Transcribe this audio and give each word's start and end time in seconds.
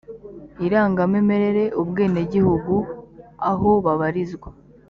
irangamimerere 0.65 1.63
ubwenegihugu 1.81 2.75
aho 3.49 3.69
babarizwa 3.85 4.49